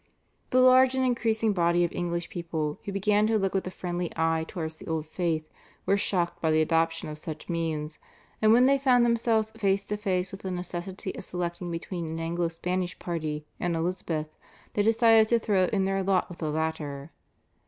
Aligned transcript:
The 0.49 0.59
large 0.61 0.95
and 0.95 1.05
increasing 1.05 1.53
body 1.53 1.83
of 1.83 1.91
English 1.91 2.29
people 2.31 2.79
who 2.85 2.91
began 2.91 3.27
to 3.27 3.37
look 3.37 3.53
with 3.53 3.67
a 3.67 3.69
friendly 3.69 4.11
eye 4.15 4.45
towards 4.47 4.77
the 4.77 4.87
old 4.87 5.05
faith 5.05 5.47
were 5.85 5.95
shocked 5.95 6.41
by 6.41 6.49
the 6.49 6.59
adoption 6.59 7.07
of 7.07 7.19
such 7.19 7.47
means, 7.49 7.99
and 8.41 8.51
when 8.51 8.65
they 8.65 8.79
found 8.79 9.05
themselves 9.05 9.51
face 9.51 9.83
to 9.83 9.97
face 9.97 10.31
with 10.31 10.41
the 10.41 10.49
necessity 10.49 11.13
of 11.13 11.23
selecting 11.23 11.69
between 11.69 12.09
an 12.09 12.19
Anglo 12.19 12.47
Spanish 12.47 12.97
party 12.97 13.45
and 13.59 13.75
Elizabeth, 13.75 14.35
they 14.73 14.81
decided 14.81 15.27
to 15.29 15.37
throw 15.37 15.65
in 15.65 15.85
their 15.85 16.01
lot 16.01 16.29
with 16.29 16.39
the 16.39 16.49
latter. 16.49 17.11